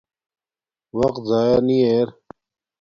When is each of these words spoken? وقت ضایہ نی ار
وقت 0.99 1.21
ضایہ 1.29 1.59
نی 1.67 1.77
ار 1.89 2.09